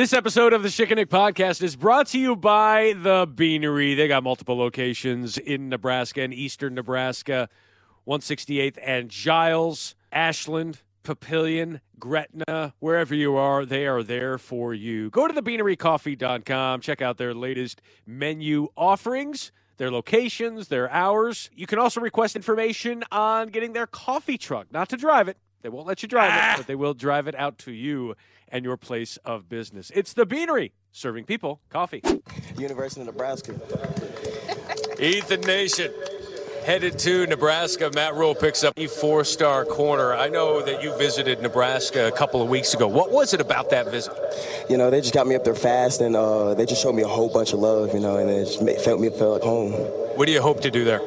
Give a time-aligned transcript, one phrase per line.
[0.00, 3.92] This episode of the Schick and Nick podcast is brought to you by The Beanery.
[3.92, 7.50] They got multiple locations in Nebraska and eastern Nebraska,
[8.08, 15.10] 168th and Giles, Ashland, Papillion, Gretna, wherever you are, they are there for you.
[15.10, 21.50] Go to thebeanerycoffee.com, check out their latest menu offerings, their locations, their hours.
[21.54, 25.36] You can also request information on getting their coffee truck, not to drive it.
[25.62, 28.14] They won't let you drive it, but they will drive it out to you
[28.48, 29.90] and your place of business.
[29.94, 32.02] It's the Beanery, serving people coffee.
[32.58, 33.54] University of Nebraska.
[34.98, 35.92] Ethan Nation
[36.64, 37.90] headed to Nebraska.
[37.94, 40.14] Matt Rhule picks up a four star corner.
[40.14, 42.86] I know that you visited Nebraska a couple of weeks ago.
[42.88, 44.12] What was it about that visit?
[44.68, 47.02] You know, they just got me up there fast, and uh, they just showed me
[47.02, 47.94] a whole bunch of love.
[47.94, 49.72] You know, and it just made, felt me feel like home.
[50.16, 51.00] What do you hope to do there?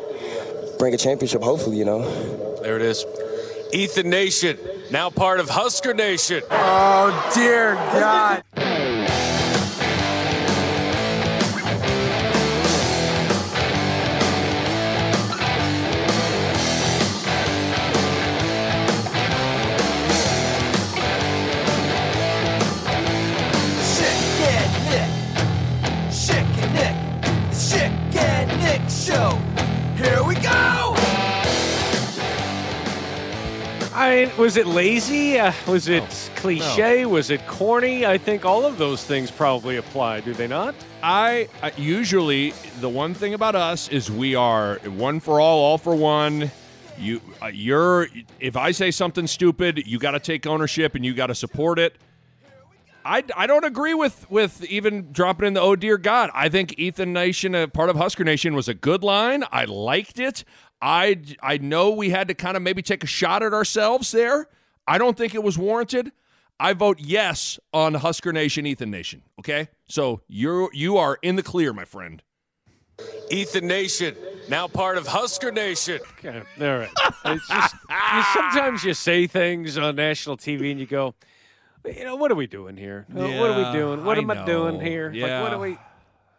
[0.80, 1.78] Bring a championship, hopefully.
[1.78, 2.60] You know.
[2.62, 3.06] There it is.
[3.74, 4.58] Ethan Nation,
[4.92, 6.42] now part of Husker Nation.
[6.52, 8.44] Oh, dear God.
[34.14, 35.40] Was it lazy?
[35.40, 36.04] Uh, was it
[36.36, 37.04] cliche?
[37.08, 38.06] Was it corny?
[38.06, 40.22] I think all of those things probably apply.
[40.22, 40.76] Do they not?
[41.02, 45.78] I uh, usually the one thing about us is we are one for all, all
[45.80, 46.52] for one.
[47.00, 48.08] You, uh, you're.
[48.40, 51.80] If I say something stupid, you got to take ownership and you got to support
[51.80, 51.98] it.
[53.04, 56.30] I, I don't agree with with even dropping in the oh dear God.
[56.36, 59.44] I think Ethan Nation, a part of Husker Nation, was a good line.
[59.52, 60.44] I liked it.
[60.84, 64.50] I I know we had to kind of maybe take a shot at ourselves there.
[64.86, 66.12] I don't think it was warranted.
[66.60, 69.22] I vote yes on Husker Nation, Ethan Nation.
[69.40, 72.22] Okay, so you're you are in the clear, my friend.
[73.32, 74.16] Ethan Nation,
[74.50, 76.00] now part of Husker Nation.
[76.20, 76.90] Okay, all right.
[77.26, 81.16] It's just you, sometimes you say things on national TV and you go,
[81.86, 83.06] you know, what are we doing here?
[83.10, 84.04] Uh, what are we doing?
[84.04, 84.84] What I am I doing know.
[84.84, 85.08] here?
[85.08, 85.42] Like, Yeah.
[85.42, 85.78] what are we?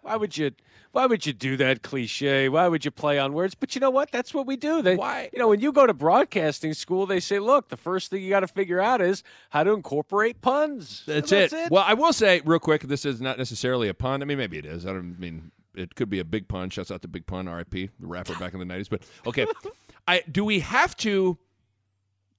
[0.02, 0.50] Why would you?
[0.94, 2.48] Why would you do that cliche?
[2.48, 3.56] Why would you play on words?
[3.56, 4.12] But you know what?
[4.12, 4.80] That's what we do.
[4.80, 5.28] They, Why?
[5.32, 8.30] You know, when you go to broadcasting school, they say, "Look, the first thing you
[8.30, 11.70] got to figure out is how to incorporate puns." That's, And it.
[11.72, 14.22] Well, I will say real quick, this is not necessarily a pun.
[14.22, 14.86] I mean, maybe it is.
[14.86, 16.70] I don't mean it could be a big pun.
[16.70, 17.90] Shouts out to Big Pun, R.I.P.
[17.98, 18.88] The rapper back in the nineties.
[18.88, 19.46] But okay,
[20.06, 21.38] I do we have to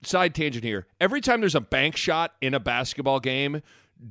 [0.02, 0.88] side tangent here?
[1.02, 3.62] Every time there's a bank shot in a basketball game.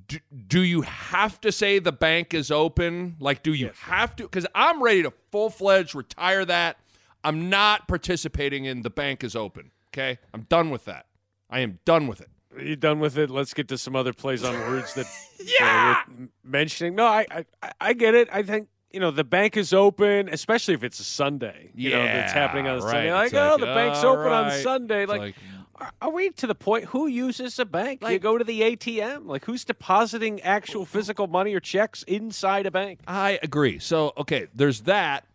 [0.09, 3.17] Do, do you have to say the bank is open?
[3.21, 4.23] Like, do you have to?
[4.25, 6.79] Because I'm ready to full fledged retire that.
[7.23, 9.71] I'm not participating in the bank is open.
[9.89, 11.07] Okay, I'm done with that.
[11.51, 12.29] I am done with it.
[12.59, 13.31] you done with it?
[13.31, 15.07] Let's get to some other plays on words that
[15.61, 16.03] yeah
[16.43, 16.95] mentioning.
[16.95, 17.27] No, I,
[17.63, 18.29] I I get it.
[18.33, 21.71] I think you know the bank is open, especially if it's a Sunday.
[21.75, 23.11] You know that's happening on a Yeah, Sunday.
[23.11, 23.17] right.
[23.17, 24.51] Like, It's oh, the bank's open on.
[24.63, 25.07] Sunday.
[25.07, 25.35] Like, like-
[25.77, 26.87] are, are we to the point?
[26.87, 28.03] Who uses a bank?
[28.03, 29.27] you go to the ATM.
[29.27, 33.01] Like, who's depositing actual physical money or checks inside a bank?
[33.07, 33.79] I agree.
[33.79, 35.27] So, okay, there's that.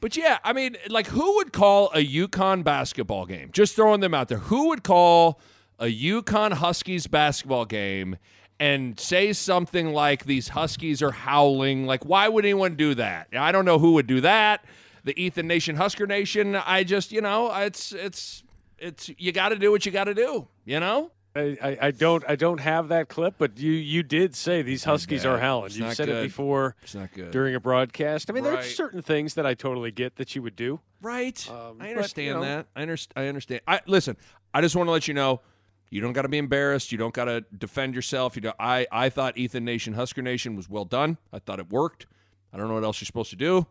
[0.00, 3.50] But yeah, I mean, like, who would call a UConn basketball game?
[3.52, 4.38] Just throwing them out there.
[4.38, 5.40] Who would call
[5.78, 8.16] a UConn Huskies basketball game
[8.58, 11.86] and say something like these Huskies are howling?
[11.86, 13.28] Like, why would anyone do that?
[13.36, 14.64] I don't know who would do that.
[15.04, 16.56] The Ethan Nation, Husker Nation.
[16.56, 18.42] I just, you know, it's it's
[18.80, 20.48] it's you got to do what you got to do.
[20.64, 21.10] You know.
[21.36, 24.82] I, I, I don't I don't have that clip, but you you did say these
[24.82, 25.42] Huskies are bad.
[25.42, 25.72] howling.
[25.72, 27.30] You not said it before It's not good.
[27.30, 28.28] during a broadcast.
[28.28, 30.80] I mean, there are certain things that I totally get that you would do.
[31.00, 31.48] Right.
[31.48, 32.44] Um, but, I you understand know.
[32.44, 32.66] that.
[32.74, 33.60] I, underst- I understand.
[33.68, 34.16] I listen.
[34.52, 35.40] I just want to let you know,
[35.88, 36.90] you don't got to be embarrassed.
[36.90, 38.34] You don't got to defend yourself.
[38.34, 41.16] You don't, I I thought Ethan Nation Husker Nation was well done.
[41.32, 42.06] I thought it worked.
[42.52, 43.68] I don't know what else you're supposed to do.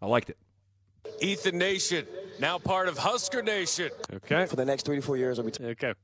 [0.00, 0.38] I liked it.
[1.20, 2.06] Ethan Nation,
[2.38, 3.90] now part of Husker Nation.
[4.12, 4.46] Okay.
[4.46, 5.50] For the next three to four years, I'll be.
[5.52, 5.94] T- Okay.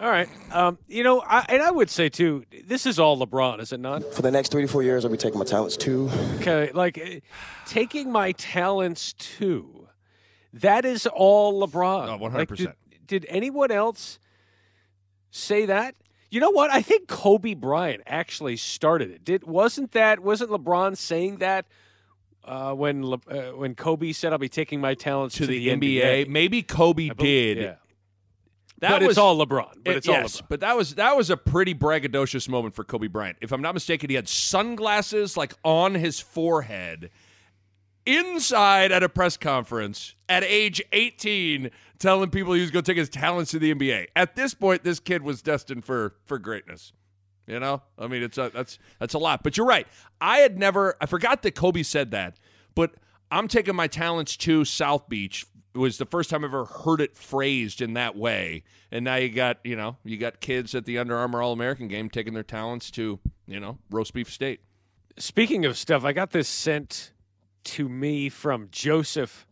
[0.00, 0.28] All right.
[0.52, 3.80] Um, you know, I, and I would say too, this is all LeBron, is it
[3.80, 4.14] not?
[4.14, 6.08] for the next three to four years, I'll be taking my talents too.
[6.36, 7.18] Okay, like eh,
[7.66, 9.88] taking my talents too.
[10.52, 12.08] That is all LeBron.
[12.08, 12.34] Oh, 100%.
[12.34, 12.72] Like, did,
[13.06, 14.20] did anyone else
[15.32, 15.96] say that?
[16.30, 16.70] You know what?
[16.70, 19.24] I think Kobe Bryant actually started it.
[19.24, 21.66] Did wasn't that wasn't LeBron saying that
[22.48, 26.28] uh, when Le, uh, when Kobe said I'll be taking my talents To, the, NBA.
[26.28, 27.16] maybe Kobe believe-
[27.56, 27.58] did.
[27.58, 27.74] Yeah.
[28.80, 29.72] That but was it's all LeBron.
[29.84, 30.48] But It- it's all yes, LeBron.
[30.48, 33.36] but that was that was a pretty braggadocious moment for Kobe Bryant.
[33.40, 37.10] If I'm not mistaken, he had sunglasses like on his forehead
[38.06, 42.96] inside at a press conference at age 18 telling people he was going to take
[42.98, 44.06] his talents to the NBA.
[44.16, 46.92] At this point, this kid was destined for for greatness.
[47.48, 49.42] You know, I mean, it's a that's that's a lot.
[49.42, 49.86] But you're right.
[50.20, 50.96] I had never.
[51.00, 52.36] I forgot that Kobe said that.
[52.74, 52.94] But
[53.30, 55.46] I'm taking my talents to South Beach.
[55.74, 58.64] It was the first time I ever heard it phrased in that way.
[58.92, 61.88] And now you got you know you got kids at the Under Armour All American
[61.88, 64.60] game taking their talents to you know roast beef state.
[65.16, 67.12] Speaking of stuff, I got this sent
[67.64, 69.46] to me from Joseph,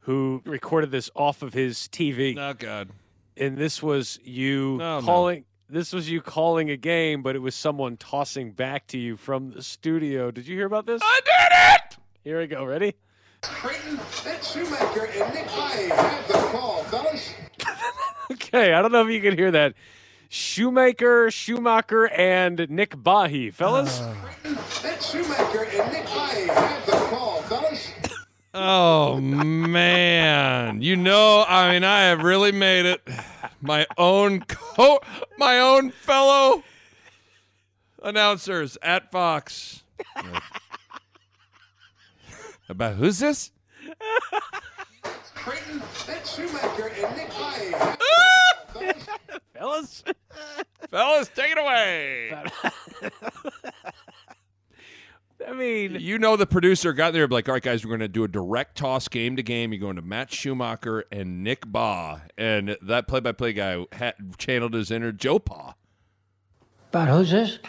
[0.00, 2.36] who recorded this off of his TV.
[2.38, 2.90] Oh God.
[3.36, 5.06] and this was you Oh, no.
[5.70, 9.16] Calling this was you calling a game but it was someone tossing back to you
[9.16, 11.98] from the studio did you hear about this I did it.
[12.24, 12.94] here we go ready
[13.42, 17.32] Creighton, Ed Shoemaker, and Nick Haye have the call, fellas.
[18.32, 19.74] okay i don't know if you can hear that
[20.28, 24.00] shoemaker schumacher and nick bahi fellas
[24.84, 26.99] Ed Shoemaker and Nick Haye have the fellas.
[28.52, 33.00] Oh man, you know, I mean, I have really made it.
[33.60, 34.98] My own co,
[35.38, 36.64] my own fellow
[38.02, 39.82] announcers at Fox.
[42.68, 43.52] About who's this?
[45.34, 50.02] Creighton, Ed Schumacher, and Nick Haye have the call, fellas.
[50.02, 50.04] fellas
[50.90, 52.32] Fellas, take it away.
[55.48, 58.08] i mean You know, the producer got there, like, all right, guys, we're going to
[58.08, 59.72] do a direct toss game to game.
[59.72, 62.20] You're going to Matt Schumacher and Nick Baugh.
[62.38, 65.74] And that play by play guy had channeled his inner Joe Pa.
[66.90, 67.58] But who's this?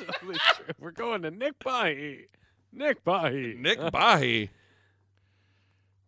[0.00, 0.38] totally
[0.78, 2.26] we're going to nick bahi
[2.72, 3.90] nick bahi Nick uh.
[3.90, 4.50] Bahi.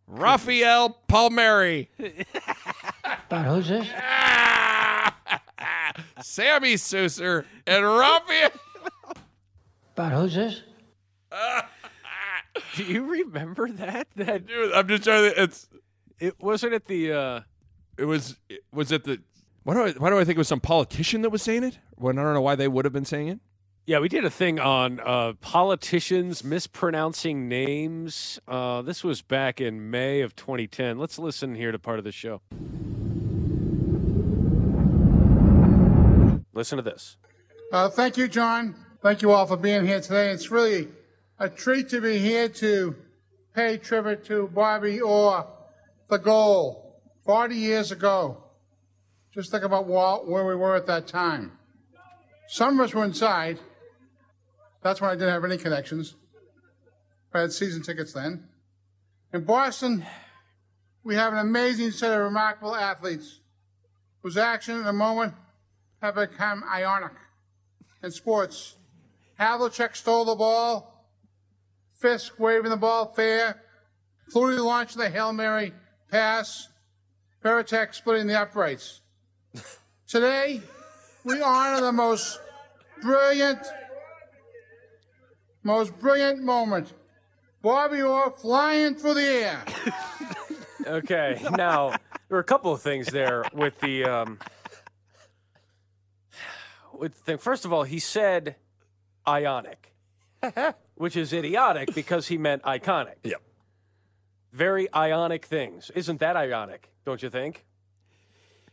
[0.06, 1.90] Raphael Palmieri.
[3.28, 3.88] But who's this?
[6.20, 8.50] Sammy Souser and Raphael.
[9.94, 10.62] But who's this?
[12.76, 15.42] do you remember that that Dude, I'm just trying to.
[15.42, 15.68] It's.
[16.18, 17.40] it wasn't it the uh
[17.96, 18.36] It was.
[18.48, 19.20] It, was it the?
[19.64, 19.92] Why do I?
[19.92, 21.78] Why do I think it was some politician that was saying it?
[21.96, 23.40] When I don't know why they would have been saying it.
[23.84, 28.38] Yeah, we did a thing on uh, politicians mispronouncing names.
[28.46, 30.98] Uh, this was back in May of 2010.
[30.98, 32.42] Let's listen here to part of the show.
[36.54, 37.16] Listen to this.
[37.72, 38.76] Uh, thank you, John.
[39.02, 40.30] Thank you all for being here today.
[40.30, 40.86] It's really
[41.42, 42.94] a treat to be here to
[43.52, 45.44] pay tribute to Bobby Orr,
[46.08, 48.44] the goal, 40 years ago.
[49.34, 51.58] Just think about where we were at that time.
[52.46, 53.58] Some of us were inside.
[54.84, 56.14] That's when I didn't have any connections.
[57.34, 58.46] I had season tickets then.
[59.32, 60.06] In Boston,
[61.02, 63.40] we have an amazing set of remarkable athletes
[64.22, 65.34] whose action in the moment
[66.00, 67.16] have become ionic
[68.00, 68.76] in sports.
[69.40, 70.90] Havlicek stole the ball.
[72.02, 73.62] Fisk waving the ball fair.
[74.34, 75.72] Flutie launching the Hail Mary
[76.10, 76.68] pass.
[77.44, 79.00] Varitek splitting the uprights.
[80.08, 80.60] Today,
[81.24, 82.40] we honor the most
[83.00, 83.60] brilliant,
[85.62, 86.92] most brilliant moment.
[87.62, 89.64] Bobby Orr flying through the air.
[90.84, 91.98] Okay, now there
[92.30, 94.38] were a couple of things there with the um,
[96.92, 97.38] with the thing.
[97.38, 98.56] First of all, he said
[99.26, 99.94] ionic,
[101.02, 103.16] which is idiotic because he meant iconic.
[103.24, 103.42] Yep.
[104.52, 105.90] Very ionic things.
[105.96, 106.92] Isn't that ionic?
[107.04, 107.64] Don't you think?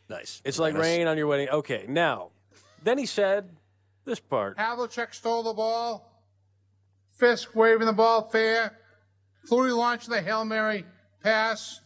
[0.08, 0.40] Nice.
[0.44, 1.48] It's like rain on your wedding.
[1.48, 2.30] Okay, now,
[2.84, 3.50] then he said
[4.04, 4.58] this part.
[4.58, 6.08] Havlicek stole the ball.
[7.18, 8.78] Fisk waving the ball fair.
[9.48, 10.84] Flutie launching the Hail Mary
[11.24, 11.80] pass.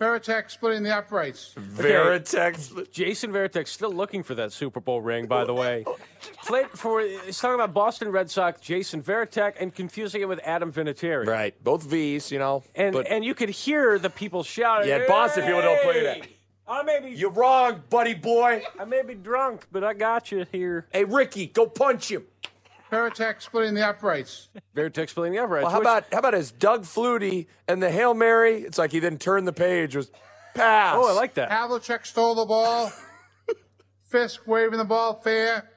[0.00, 1.54] Varitek splitting the uprights.
[1.56, 2.90] Veritex.
[2.90, 5.84] Jason Varitek still looking for that Super Bowl ring, by the way.
[6.44, 10.72] Played for he's talking about Boston Red Sox, Jason Varitek, and confusing it with Adam
[10.72, 11.26] Vinatieri.
[11.26, 11.54] Right.
[11.62, 12.62] Both V's, you know.
[12.74, 14.88] And but and you could hear the people shouting.
[14.88, 16.26] Yeah, Boston people don't play that.
[16.66, 18.62] I may be you're wrong, buddy boy.
[18.80, 20.86] I may be drunk, but I got you here.
[20.92, 22.24] Hey, Ricky, go punch him.
[22.94, 24.48] Varitek splitting the uprights.
[24.76, 25.64] Varitek splitting the uprights.
[25.64, 28.62] Well, how which- about how about his Doug Flutie and the Hail Mary?
[28.62, 30.10] It's like he then turned the page was
[30.54, 30.94] pass.
[30.96, 31.50] Oh, I like that.
[31.50, 32.92] Havlicek stole the ball.
[34.08, 35.70] Fisk waving the ball fair.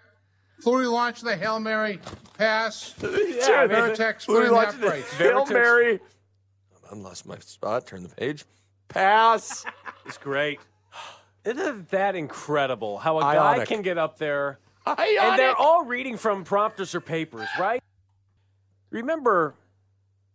[0.63, 1.99] Flutie launching the Hail Mary
[2.37, 2.93] pass.
[3.01, 5.13] Yeah, Varitek splitting the launching the uprights.
[5.13, 5.99] Hail Mary.
[6.91, 7.87] I lost my spot.
[7.87, 8.45] Turn the page.
[8.87, 9.65] Pass.
[10.05, 10.61] It's great.
[11.43, 12.97] Isn't that incredible?
[12.97, 14.57] How a guy can get up there
[14.97, 17.81] and they're all reading from prompters or papers, right?
[18.89, 19.55] Remember,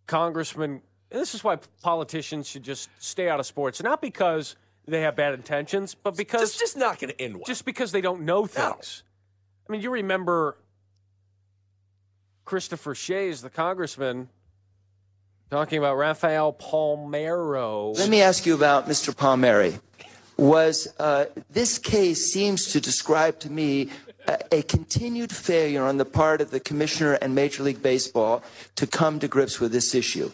[0.07, 4.57] Congressman, and this is why politicians should just stay out of sports, not because
[4.87, 7.45] they have bad intentions, but because It's just not going to end well.
[7.47, 9.03] just because they don't know things.
[9.69, 10.57] I mean, you remember
[12.45, 14.29] Christopher Shays, the congressman,
[15.51, 17.97] talking about Rafael Palmeiro.
[17.97, 19.17] Let me ask you about Mr.
[19.17, 19.79] Palmieri.
[20.39, 23.91] Was uh, this case seems to describe to me
[24.27, 28.43] a, a continued failure on the part of the commissioner and Major League Baseball
[28.77, 30.31] to come to grips with this issue.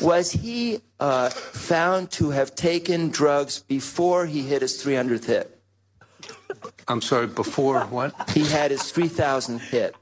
[0.00, 5.60] Was he uh, found to have taken drugs before he hit his 300th hit?
[6.86, 8.30] I'm sorry, before what?
[8.30, 9.94] He had his 3,000th hit.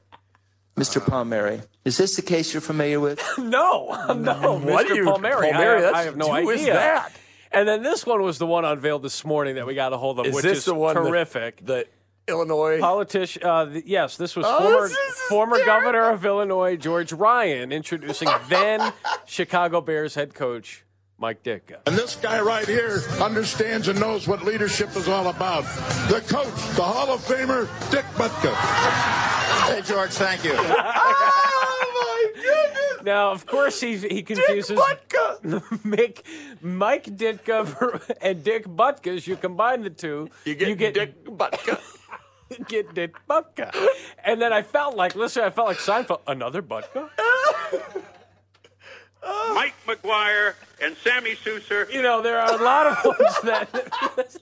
[0.77, 1.03] Mr.
[1.03, 3.19] Palmieri, is this the case you're familiar with?
[3.39, 4.89] no, no, What Mr.
[4.89, 5.49] do you- Palmieri.
[5.51, 6.53] Palmieri, I, have, I have no who idea.
[6.53, 7.11] is that?
[7.51, 10.19] And then this one was the one unveiled this morning that we got a hold
[10.19, 11.65] of, Is which this is the one that- terrific.
[11.65, 11.87] The
[12.27, 12.79] Illinois.
[12.79, 17.13] Politician, uh, th- yes, this was Oh, former this is former governor of Illinois George
[17.13, 18.93] Ryan introducing then
[19.25, 20.83] Chicago Bears head coach
[21.17, 21.77] Mike Ditka.
[21.87, 25.63] And this guy right here understands and knows what leadership is all about.
[26.09, 28.53] The coach, the Hall of Famer, Dick Butkus.
[29.73, 30.53] Hey, George, thank you.
[33.03, 34.77] Now, of course, he he confuses
[35.87, 36.23] Mick,
[36.61, 39.25] Mike Ditka and Dick Butkus.
[39.25, 41.79] You combine the two, you get, Dick Butka.
[42.49, 43.73] You get Dick Butka.
[44.23, 46.19] And then I felt like, listen, I felt like Seinfeld.
[46.27, 47.09] Another Butka.
[49.53, 51.91] Mike McGwire and Sammy Souser.
[51.91, 54.37] You know, there are a lot of ones that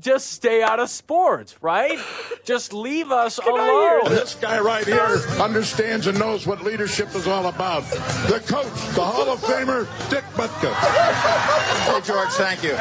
[0.00, 1.98] just stay out of sports, right?
[2.44, 4.08] Just leave us alone.
[4.08, 7.82] This guy right here understands and knows what leadership is all about.
[8.28, 10.74] The coach, the Hall of Famer, Dick Butkus.
[10.74, 12.76] Hey, George, thank you.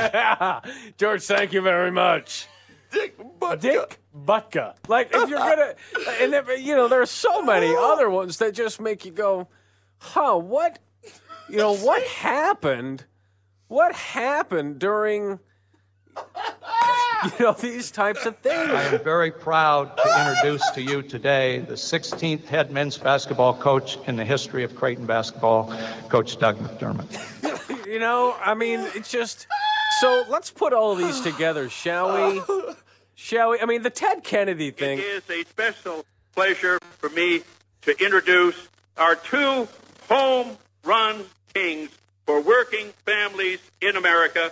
[0.98, 2.48] George, thank you very much.
[2.92, 3.60] Dick Butka.
[3.60, 4.76] Dick Butka.
[4.88, 5.76] Like, if you're gonna,
[6.22, 9.48] and then, you know, there are so many other ones that just make you go,
[9.98, 10.80] huh, what,
[11.50, 13.06] you know, what happened?
[13.68, 15.40] What happened during,
[16.16, 18.72] you know, these types of things?
[18.72, 23.98] I am very proud to introduce to you today the 16th head men's basketball coach
[24.08, 25.74] in the history of Creighton basketball,
[26.10, 27.34] Coach Doug McDermott.
[27.88, 29.48] You know, I mean, it's just.
[30.00, 32.42] So let's put all of these together, shall we?
[33.16, 33.60] Shall we?
[33.60, 35.00] I mean, the Ted Kennedy thing.
[35.00, 37.42] It is a special pleasure for me
[37.82, 39.68] to introduce our two
[40.08, 41.90] home run kings
[42.28, 44.52] for working families in America,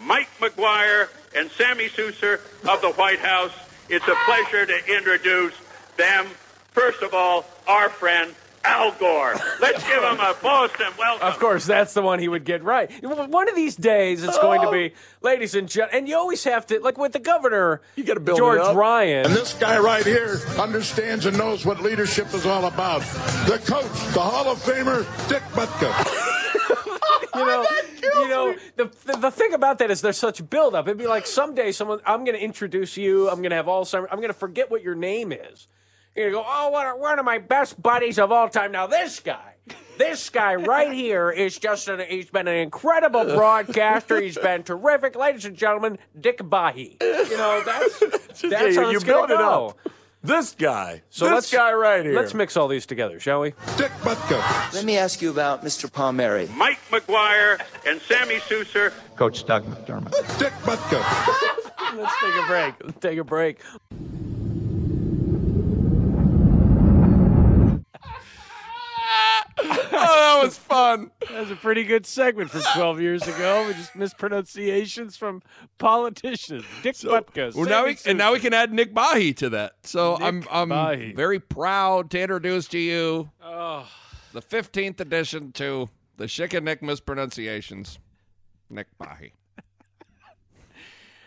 [0.00, 3.52] Mike McGwire and Sammy Souser of the White House.
[3.88, 5.54] It's a pleasure to introduce
[5.96, 6.26] them.
[6.72, 9.34] First of all, our friend Al Gore.
[9.60, 11.26] Let's give him a Boston welcome.
[11.26, 12.90] Of course, that's the one he would get right.
[13.02, 14.98] One of these days, it's going to be, oh.
[15.22, 18.20] ladies and gentlemen, and you always have to, like with the governor, you got to
[18.20, 18.76] build it George.
[18.76, 19.26] Ryan.
[19.26, 23.00] And this guy right here understands and knows what leadership is all about.
[23.46, 26.26] The coach, the Hall of Famer, Dick Butkus.
[27.34, 27.66] you know,
[28.14, 30.86] oh, you know the, the the thing about that is there's such buildup.
[30.86, 33.28] It'd be like someday someone I'm going to introduce you.
[33.28, 34.08] I'm going to have Alzheimer's.
[34.10, 35.68] I'm going to forget what your name is.
[36.16, 38.72] You're going to go, oh, one of, one of my best buddies of all time.
[38.72, 39.54] Now this guy,
[39.96, 44.20] this guy right here is just an he's been an incredible broadcaster.
[44.20, 45.98] He's been terrific, ladies and gentlemen.
[46.18, 46.96] Dick Bahi.
[47.00, 48.00] You know that's
[48.42, 49.66] that's Yeah, how you it's going build to it go.
[49.68, 49.78] up.
[50.22, 51.00] This guy.
[51.10, 52.14] So this let's- guy right here.
[52.14, 53.50] Let's mix all these together, shall we?
[53.78, 54.74] Dick Butkus.
[54.74, 55.90] Let me ask you about Mr.
[55.90, 56.48] Palmieri.
[56.56, 58.92] Mike McGwire and Sammy Souser.
[59.16, 60.10] Coach Doug McDermott.
[60.38, 61.94] Dick Butkus.
[61.96, 62.74] Let's take a break.
[62.84, 63.60] Let's take a break.
[69.62, 71.10] That was fun.
[71.28, 73.66] That was a pretty good segment from 12 years ago.
[73.66, 75.42] We just mispronunciations from
[75.78, 76.64] politicians.
[76.82, 77.54] Dick Butkus.
[77.54, 79.74] Well, now we, and now we can add Nick Bahi to that.
[79.82, 81.12] So Nick I'm I'm Bahi.
[81.14, 83.86] very proud to introduce to you Oh,
[84.32, 87.98] the 15th edition to the Schick and Nick mispronunciations.
[88.68, 89.32] Nick Bahi.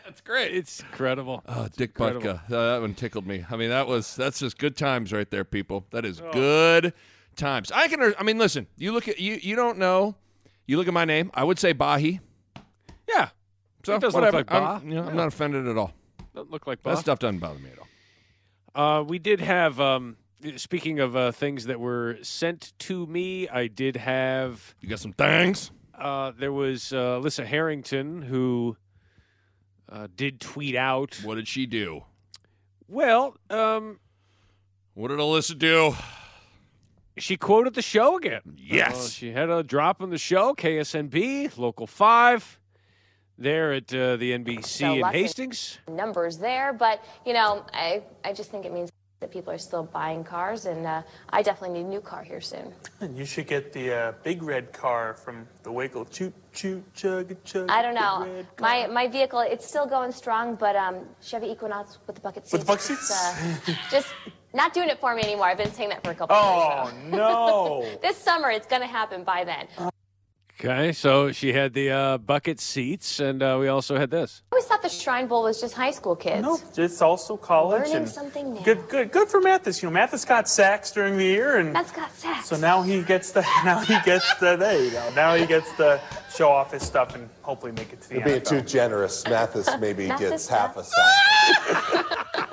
[0.06, 0.54] That's great.
[0.54, 1.44] it's incredible.
[1.48, 2.22] Oh, Dick incredible.
[2.34, 2.52] Butka.
[2.52, 3.46] Uh, that one tickled me.
[3.50, 5.86] I mean, that was that's just good times right there, people.
[5.92, 6.32] That is Oh.
[6.34, 6.94] good
[7.36, 7.72] times.
[7.72, 8.14] I can.
[8.20, 8.68] I mean, listen.
[8.78, 9.36] You look at you.
[9.42, 10.16] You don't know.
[10.66, 11.30] You look at my name.
[11.34, 12.20] I would say Bahi.
[13.10, 13.30] Yeah.
[13.86, 14.38] So It doesn't whatever.
[14.38, 15.92] look like I'm, you know, I'm not offended at all.
[16.34, 19.00] Doesn't look like That stuff doesn't bother me at all.
[19.00, 20.16] Uh, we did have, um,
[20.56, 24.74] speaking of uh, things that were sent to me, I did have.
[24.80, 25.70] You got some things.
[25.94, 28.78] Uh, there was uh, Alyssa Harrington who
[29.90, 31.20] uh, did tweet out.
[31.24, 32.06] What did she do?
[32.88, 34.00] Well, um,
[34.94, 35.94] What did Alyssa do?
[37.18, 38.42] She quoted the show again.
[38.58, 39.06] Yes.
[39.06, 42.60] Uh, she had a drop on the show, KSNB, Local 5,
[43.38, 45.80] there at uh, the NBC So in Hastings.
[45.90, 49.84] numbers there, but you know, I, I just think it means that people are still
[49.84, 52.74] buying cars, and uh, I definitely need a new car here soon.
[53.00, 56.04] And you should get the uh, big red car from the Waco.
[56.06, 57.70] Choo choo chug chug.
[57.70, 58.44] I don't know.
[58.60, 62.52] My my vehicle, it's still going strong, but um, Chevy Equinox with the bucket seats.
[62.52, 63.12] With the bucket seats?
[63.12, 64.08] uh, just
[64.54, 65.46] not doing it for me anymore.
[65.48, 67.14] I've been saying that for a couple Oh of years.
[67.14, 67.98] Oh no!
[68.02, 69.68] this summer, it's going to happen by then.
[70.60, 74.44] Okay, so she had the uh, bucket seats, and uh, we also had this.
[74.52, 76.42] I always thought the Shrine Bowl was just high school kids.
[76.44, 77.82] Nope, it's also college.
[77.88, 78.62] Learning and something new.
[78.62, 79.82] Good, good, good for Mathis.
[79.82, 82.46] You know, Mathis got sacks during the year, and That's got sex.
[82.48, 85.12] so now he gets the now he gets the there you go.
[85.16, 86.00] Now he gets to
[86.34, 88.50] show off his stuff and hopefully make it to the You're being NFL.
[88.50, 89.26] too generous.
[89.28, 92.50] Mathis maybe Mathis gets half a sack.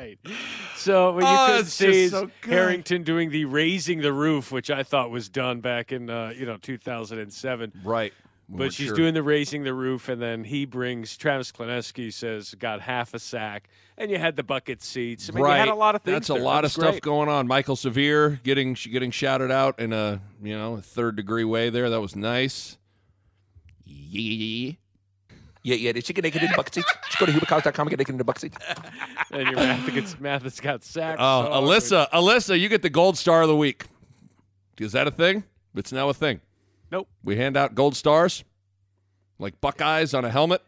[0.00, 0.36] okay, all right.
[0.76, 2.30] So when you Oh, could see so.
[2.42, 6.46] Harrington doing the raising the roof, which I thought was done back in uh, you
[6.46, 7.72] know 2007.
[7.84, 8.12] Right.
[8.48, 8.96] We But she's sure.
[8.96, 13.18] doing the raising the roof, and then he brings Travis Kleneski says got half a
[13.20, 15.30] sack, and you had the bucket seats.
[15.30, 15.54] I mean, right.
[15.54, 16.14] you had a lot of things.
[16.14, 17.02] That's a lot That of was stuff great.
[17.02, 17.46] going on.
[17.46, 21.90] Michael Severe getting getting shouted out in a you know third degree way there.
[21.90, 22.76] That was nice.
[23.84, 24.72] Yeah.
[25.62, 25.92] Yeah, yeah.
[25.92, 26.84] Did she get naked in the bucket seat?
[27.06, 28.54] Just go to hubercows.com and get naked in the bucket seat.
[29.30, 31.18] and your math gets Mathis got sacked.
[31.22, 33.84] Oh, so- Alyssa, Alyssa, you get the gold star of the week.
[34.78, 35.44] Is that a thing?
[35.74, 36.40] It's now a thing.
[36.90, 37.08] Nope.
[37.22, 38.42] We hand out gold stars,
[39.38, 40.62] like Buckeyes on a helmet.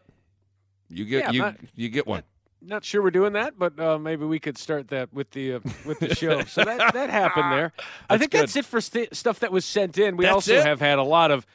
[0.89, 2.23] You get Yeah, you not- you get one.
[2.65, 5.59] Not sure we're doing that, but uh, maybe we could start that with the uh,
[5.85, 6.43] with the show.
[6.45, 7.73] So that that happened there.
[8.09, 8.41] I That's think good.
[8.43, 10.15] that's it for st- stuff that was sent in.
[10.15, 10.65] We That's also it?
[10.65, 11.45] have had a lot of.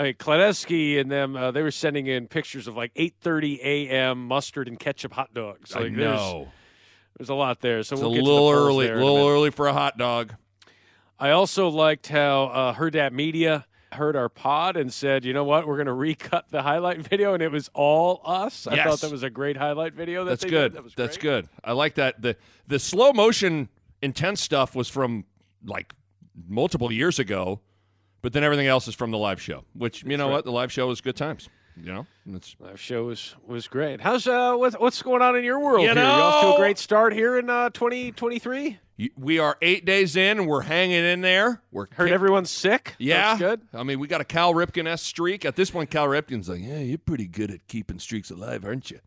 [0.00, 4.26] I mean, Kledeski and them, uh, they were sending in pictures of like 8:30 a.m.
[4.26, 5.76] mustard and ketchup hot dogs.
[5.76, 6.48] I Like, there's- know.
[7.18, 9.28] There's a lot there, so It's we'll a get to the little early, a little
[9.28, 10.36] early for a hot dog.
[11.18, 15.66] I also liked how uh, Hurrdat Media heard our pod and said, "You know what?
[15.66, 18.66] We're going to recut the highlight video," and it was all us.
[18.66, 18.86] I Yes.
[18.88, 20.24] thought that was a great highlight video.
[20.24, 20.72] That That's good.
[20.72, 21.22] That That's great.
[21.44, 21.48] good.
[21.62, 22.22] I like that.
[22.22, 23.68] the The slow motion
[24.00, 25.26] intense stuff was from
[25.62, 25.92] like
[26.48, 27.60] multiple years ago,
[28.22, 29.64] but then everything else is from the live show.
[29.74, 30.32] Which you know right.
[30.32, 31.48] what, the live show was good times.
[31.76, 34.00] You know, it's Live show was was great.
[34.00, 35.82] How's uh what's what's going on in your world?
[35.82, 36.02] You here?
[36.02, 38.78] you off to a great start here in uh 2023.
[39.16, 40.40] We are eight days in.
[40.40, 41.62] and We're hanging in there.
[41.72, 42.96] We're Heard kick- everyone's sick.
[42.98, 43.60] Yeah, That's good.
[43.72, 45.46] I mean, we got a Cal Ripken s streak.
[45.46, 48.90] At this point, Cal Ripken's like, "Yeah, you're pretty good at keeping streaks alive, aren't
[48.90, 48.98] you?"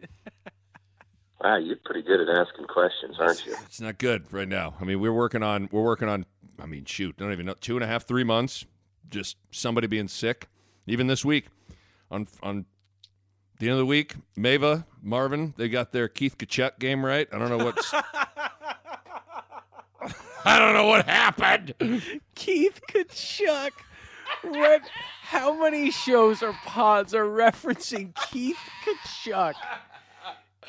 [1.41, 3.55] Wow, you're pretty good at asking questions, aren't you?
[3.65, 4.73] It's not good right now.
[4.81, 6.25] I mean, we're working on we're working on.
[6.59, 8.65] I mean, shoot, don't even know two and a half, three months.
[9.09, 10.47] Just somebody being sick.
[10.87, 11.47] Even this week,
[12.11, 12.65] on on
[13.59, 17.27] the end of the week, Mava, Marvin, they got their Keith Tkachuk game right.
[17.31, 17.93] I don't know what's.
[20.45, 21.73] I don't know what happened.
[22.35, 23.69] Keith Tkachuk.
[24.43, 24.81] What?
[25.21, 29.53] How many shows or pods are referencing Keith Tkachuk?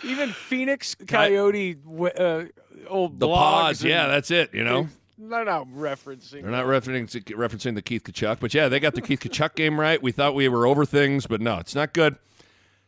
[0.05, 2.45] Even Phoenix Coyote, w- uh,
[2.89, 4.55] old The blogs pods, and- yeah, that's it.
[4.55, 4.89] You know.
[5.17, 6.43] They're not referencing.
[6.43, 9.79] They're not referencing referencing the Keith Tkachuk, but yeah, they got the Keith Tkachuk game
[9.79, 10.03] right.
[10.03, 12.17] We thought we were over things, but no, it's not good.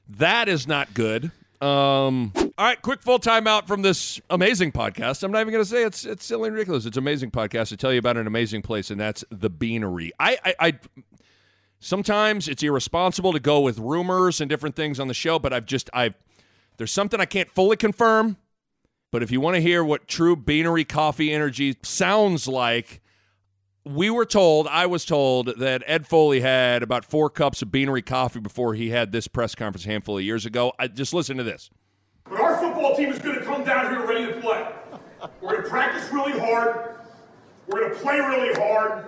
[0.09, 1.31] That is not good.
[1.61, 5.23] Um, all right, quick full timeout from this amazing podcast.
[5.23, 6.85] I'm not even going to say it's it's silly and ridiculous.
[6.85, 10.12] It's an amazing podcast to tell you about an amazing place, and that's the Beanery.
[10.19, 10.73] I, I, I
[11.81, 15.67] sometimes it's irresponsible to go with rumors and different things on the show, but I've
[15.67, 16.17] just I've
[16.77, 18.37] there's something I can't fully confirm.
[19.12, 23.01] But if you want to hear what true Beanery coffee energy sounds like,
[23.85, 28.03] we were told, I was told, that Ed Foley had about four cups of Beanery
[28.03, 30.73] coffee before he had this press conference a handful of years ago.
[30.79, 31.71] I, just listen to this.
[32.25, 34.66] But our football team is going to come down here ready to play.
[35.40, 36.97] We're going to practice really hard.
[37.69, 39.05] We're going to play really hard.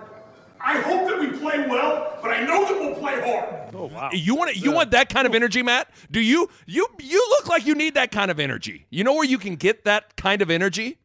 [0.61, 3.73] I hope that we play well, but I know that we'll play hard.
[3.73, 4.09] Oh wow!
[4.11, 5.89] You want you want that kind of energy, Matt?
[6.11, 8.85] Do you you you look like you need that kind of energy?
[8.89, 10.97] You know where you can get that kind of energy?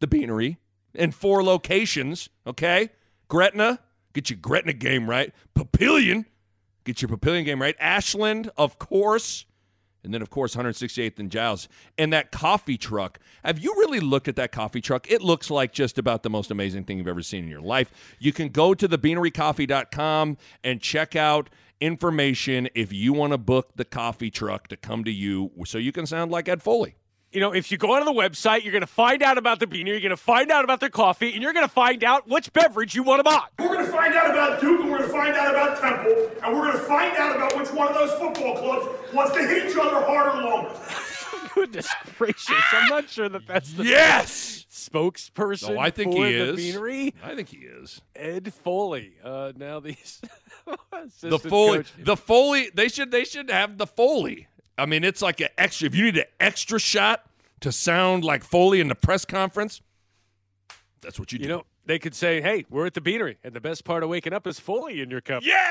[0.00, 0.58] The Beanery
[0.94, 2.28] in four locations.
[2.46, 2.90] Okay,
[3.28, 3.80] Gretna,
[4.12, 5.32] get your Gretna game right.
[5.56, 6.26] Papillion,
[6.84, 7.76] get your Papillion game right.
[7.80, 9.46] Ashland, of course.
[10.06, 11.68] And then, of course, 168th and Giles.
[11.98, 13.18] And that coffee truck.
[13.44, 15.10] Have you really looked at that coffee truck?
[15.10, 17.90] It looks like just about the most amazing thing you've ever seen in your life.
[18.18, 23.84] You can go to thebeanerycoffee.com and check out information if you want to book the
[23.84, 26.94] coffee truck to come to you so you can sound like Ed Foley.
[27.32, 29.66] You know, if you go onto the website, you're going to find out about the
[29.66, 32.26] beaner, you're going to find out about their coffee, and you're going to find out
[32.28, 33.42] which beverage you want to buy.
[33.58, 36.30] We're going to find out about Duke, and we're going to find out about Temple,
[36.42, 39.40] and we're going to find out about which one of those football clubs wants to
[39.46, 40.70] hit each other harder longer.
[41.54, 42.54] Goodness gracious!
[42.72, 44.64] I'm not sure that that's the Yes!
[44.70, 45.74] spokesperson.
[45.74, 46.56] No, I think for he the is.
[46.56, 47.14] Beanery.
[47.24, 48.00] I think he is.
[48.14, 49.14] Ed Foley.
[49.24, 50.20] Uh, now these
[51.22, 51.92] the Foley, coach.
[51.98, 52.70] the Foley.
[52.74, 54.48] They should they should have the Foley.
[54.78, 55.86] I mean, it's like an extra.
[55.86, 57.24] If you need an extra shot
[57.60, 59.80] to sound like Foley in the press conference,
[61.00, 61.44] that's what you do.
[61.44, 64.08] You know, they could say, "Hey, we're at the Beanery, and the best part of
[64.10, 65.62] waking up is Foley in your cup." Yeah.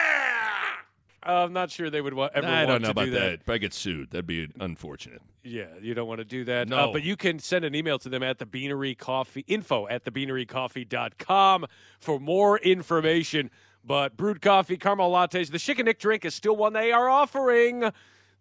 [1.28, 3.40] I'm not sure they would wa- ever I want don't know to about do that.
[3.42, 5.24] If I get sued, that'd be unfortunate.
[5.44, 6.70] Yeah, you don't want to do that.
[6.70, 6.78] No.
[6.78, 10.06] Uh, but you can send an email to them at the Beanery Coffee info at
[10.06, 11.66] thebeanerycoffee.com
[12.00, 13.50] for more information.
[13.84, 17.10] But brewed coffee, caramel lattes, the Schick and Nick drink is still one they are
[17.10, 17.92] offering.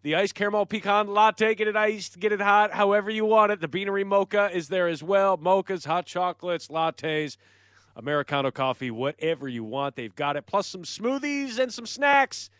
[0.05, 3.63] The iced caramel pecan latte, get it iced, get it hot, however you want it.
[3.63, 5.39] The Beanery mocha is there as well.
[5.39, 7.39] Mochas, hot chocolates, lattes,
[7.97, 10.45] Americano coffee, whatever you want, they've got it.
[10.45, 12.51] Plus some smoothies and some snacks.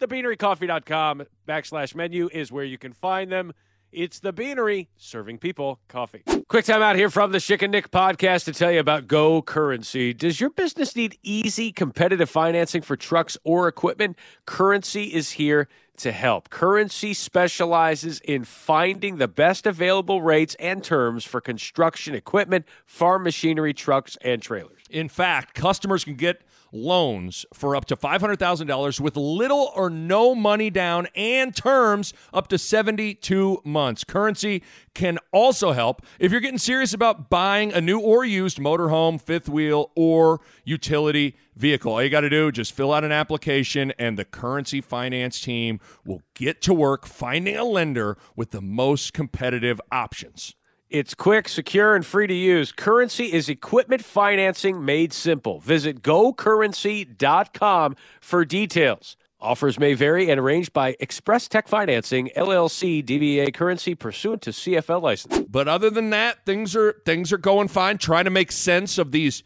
[0.00, 3.52] TheBeaneryCoffee.com backslash menu is where you can find them.
[3.90, 6.22] It's the Beanery, serving people coffee.
[6.48, 9.40] Quick time out here from the Schick and Nick podcast to tell you about Go
[9.40, 10.12] Currency.
[10.12, 14.18] Does your business need easy, competitive financing for trucks or equipment?
[14.44, 16.50] Currency is here to help.
[16.50, 23.72] Currency specializes in finding the best available rates and terms for construction equipment, farm machinery,
[23.72, 24.82] trucks, and trailers.
[24.90, 30.70] In fact, customers can get loans for up to $500,000 with little or no money
[30.70, 34.04] down and terms up to 72 months.
[34.04, 34.62] Currency
[34.94, 39.48] can also help if you're getting serious about buying a new or used motorhome, fifth
[39.48, 41.92] wheel, or utility vehicle.
[41.92, 45.80] All you got to do just fill out an application and the Currency Finance team
[46.04, 50.54] will get to work finding a lender with the most competitive options.
[50.90, 52.72] It's quick, secure, and free to use.
[52.72, 55.60] Currency is equipment financing made simple.
[55.60, 59.16] Visit gocurrency.com for details.
[59.38, 65.02] Offers may vary and arranged by Express Tech Financing, LLC, DBA Currency, pursuant to CFL
[65.02, 65.46] license.
[65.48, 67.98] But other than that, things are things are going fine.
[67.98, 69.44] Trying to make sense of these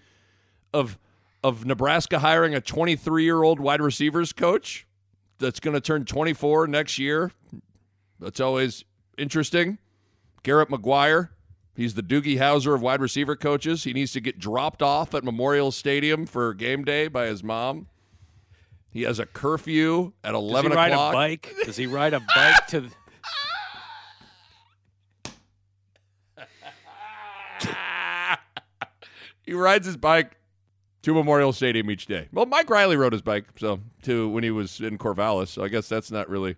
[0.73, 0.97] of
[1.43, 4.87] of Nebraska hiring a 23 year old wide receivers coach
[5.39, 7.33] that's going to turn 24 next year.
[8.21, 8.85] That's always
[9.19, 9.79] interesting.
[10.43, 11.29] Garrett McGuire,
[11.75, 13.85] he's the Doogie Howser of wide receiver coaches.
[13.85, 17.87] He needs to get dropped off at Memorial Stadium for game day by his mom.
[18.91, 21.55] He has a curfew at eleven Does 11 he ride a bike?
[21.65, 22.91] Does he ride a bike to?
[29.47, 30.37] he rides his bike
[31.03, 32.29] to Memorial Stadium each day.
[32.33, 35.49] Well, Mike Riley rode his bike so to when he was in Corvallis.
[35.49, 36.57] So I guess that's not really.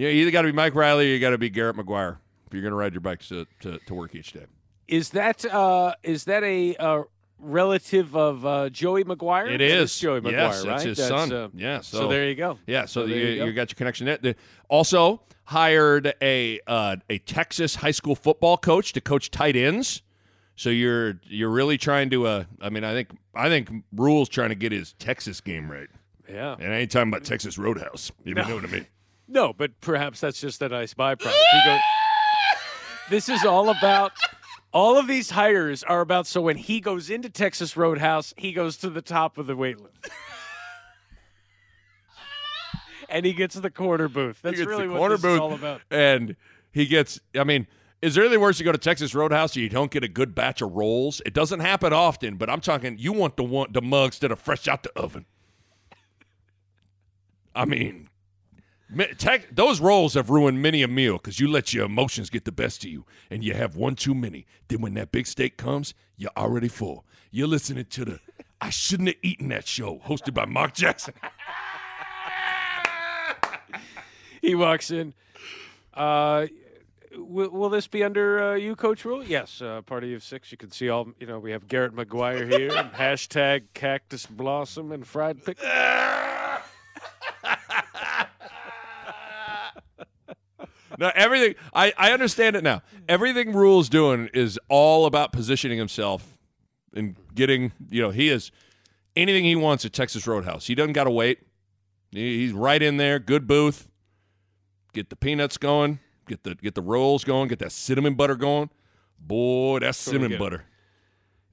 [0.00, 2.16] Yeah, you either got to be Mike Riley or you got to be Garrett McGuire
[2.46, 4.46] if you're going to ride your bike to, to, to work each day.
[4.88, 7.02] Is that uh, is that a uh,
[7.38, 9.50] relative of uh, Joey McGuire?
[9.52, 10.66] It is, Joey McGuire, Yes, right?
[10.70, 11.32] that's his That's, son.
[11.32, 11.80] uh, yeah.
[11.82, 12.58] So, there you go.
[12.66, 12.86] Yeah.
[12.86, 13.44] So, there you, you go.
[13.44, 14.36] you got your connection there.
[14.68, 20.00] Also hired a uh, a Texas high school football coach to coach tight ends.
[20.56, 22.26] So you're you're really trying to.
[22.26, 25.88] Uh, I mean, I think I think Rhule's trying to get his Texas game right.
[26.26, 26.56] Yeah.
[26.58, 28.12] And I ain't talking about Texas Roadhouse.
[28.24, 28.42] If No.
[28.42, 28.86] you know what I mean.
[29.30, 31.80] No, but perhaps that's just a nice byproduct.
[33.08, 34.12] This is all about.
[34.72, 38.76] All of these hires are about so when he goes into Texas Roadhouse, he goes
[38.78, 39.96] to the top of the wait list.
[43.08, 44.40] and he gets the corner booth.
[44.42, 45.80] That's really the what corner this booth, is all about.
[45.90, 46.36] And
[46.70, 47.18] he gets.
[47.34, 47.66] I mean,
[48.00, 50.32] is there anything worse to go to Texas Roadhouse and you don't get a good
[50.32, 51.20] batch of rolls?
[51.26, 52.96] It doesn't happen often, but I'm talking.
[52.96, 55.26] You want the one the mugs that are fresh out the oven.
[57.56, 58.08] I mean,
[59.18, 62.52] tech, those rolls have ruined many a meal because you let your emotions get the
[62.52, 64.46] best of you, and you have one too many.
[64.68, 67.04] Then when that big steak comes, you're already full.
[67.30, 68.20] You're listening to the
[68.60, 71.14] "I shouldn't have eaten that" show, hosted by Mark Jackson.
[74.40, 75.14] He walks in.
[75.92, 76.46] Uh,
[77.14, 79.22] will, will this be under uh, you, Coach Rhule?
[79.24, 80.50] Yes, uh, party of six.
[80.50, 81.08] You can see all.
[81.18, 82.70] You know, we have Garrett McGuire here.
[82.96, 85.66] hashtag Cactus Blossom and fried pickle.
[91.00, 91.54] No, everything.
[91.74, 92.82] I, I understand it now.
[93.08, 96.36] Everything Rhule's doing is all about positioning himself
[96.94, 97.72] and getting.
[97.88, 98.52] You know, he is
[99.16, 100.66] anything he wants at Texas Roadhouse.
[100.66, 101.38] He doesn't got to wait.
[102.10, 103.18] He- He's right in there.
[103.18, 103.88] Good booth.
[104.92, 106.00] Get the peanuts going.
[106.28, 107.48] Get the get the rolls going.
[107.48, 108.68] Get that cinnamon butter going.
[109.18, 110.64] Boy, that's cinnamon butter.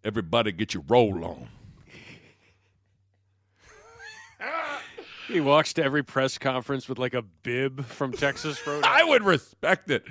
[0.04, 1.48] Everybody, get your roll on.
[5.28, 8.90] He walks to every press conference with like a bib from Texas Roadhouse.
[8.90, 10.06] I would respect it.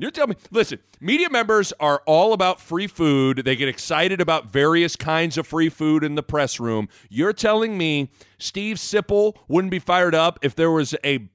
[0.00, 0.36] You tell me.
[0.52, 3.38] Listen, media members are all about free food.
[3.38, 6.88] They get excited about various kinds of free food in the press room.
[7.08, 11.28] You're telling me Steve Sipple wouldn't be fired up if there was a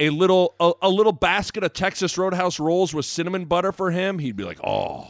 [0.00, 4.18] a little a, a little basket of Texas Roadhouse rolls with cinnamon butter for him?
[4.18, 5.08] He'd be like, "Oh,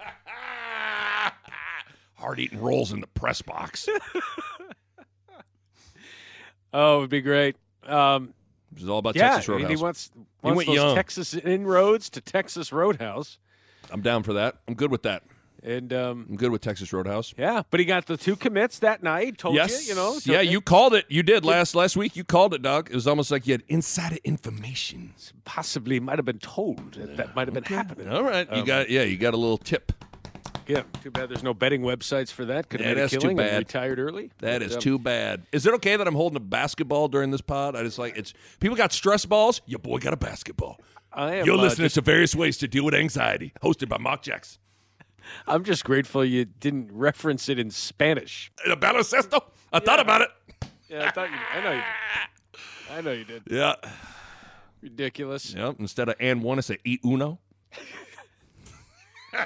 [2.14, 3.90] hard eating rolls in the press box."
[6.78, 7.56] Oh, it would be great.
[7.86, 8.34] Um,
[8.72, 9.70] This is all about yeah, Texas Roadhouse.
[9.70, 10.94] he wants, He wants went those young.
[10.94, 13.38] Texas inroads to Texas Roadhouse.
[13.90, 14.56] I'm down for that.
[14.68, 15.22] I'm good with that.
[15.62, 17.34] And um, I'm good with Texas Roadhouse.
[17.36, 19.38] yeah, but he got the two commits that night.
[19.38, 20.18] Told yes, you, you know.
[20.24, 21.06] yeah, you called it.
[21.08, 22.14] You did last last week.
[22.14, 22.88] You called it, Doug.
[22.90, 25.14] It was almost like you had insider information.
[25.44, 28.08] possibly might have been told that that might have been happening.
[28.08, 29.92] All right, you Um, got yeah, you got a little tip.
[30.66, 32.68] Yeah, too bad there's no betting websites for that.
[32.68, 33.58] Could have Yeah, made a that's too killing and bad.
[33.58, 34.30] retired early.
[34.40, 35.42] That But, is um, too bad.
[35.52, 37.76] Is it okay that I'm holding a basketball during this pod?
[37.76, 39.60] I just like it's people got stress balls.
[39.66, 40.80] Your boy got a basketball.
[41.12, 43.98] I am, You're uh, listening just- to various ways to deal with anxiety, hosted by
[43.98, 44.60] Mark Jackson.
[45.46, 48.50] I'm just grateful you didn't reference it in Spanish.
[48.66, 49.40] The baloncesto.
[49.72, 50.28] I thought about it.
[50.88, 51.36] Yeah, I thought you.
[51.52, 51.78] I know you.
[51.78, 52.60] Did.
[52.92, 53.42] I know you did.
[53.50, 53.74] Yeah.
[54.82, 55.54] Ridiculous.
[55.54, 55.76] Yep.
[55.80, 57.38] Instead of and one, I it's a e uno.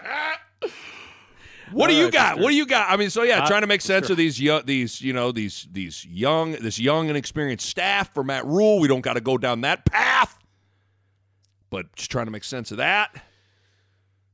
[1.72, 2.38] What do you right, got?
[2.38, 2.90] What do you got?
[2.90, 4.14] I mean, so yeah, Uh, trying to make sense sure.
[4.14, 8.24] of these young, these you know these these young this young and experienced staff for
[8.24, 8.80] Matt Rhule.
[8.80, 10.38] We don't got to go down that path,
[11.70, 13.22] but just trying to make sense of that,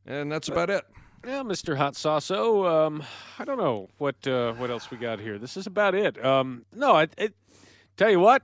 [0.07, 0.85] and that's about it.
[1.27, 1.77] Yeah, Mr.
[1.77, 2.64] Hot Sauso.
[2.87, 3.03] Um,
[3.38, 5.38] I don't know what uh, what else we got here.
[5.38, 6.25] This is about it.
[6.25, 7.31] Um, no, I, I
[7.96, 8.42] tell you what,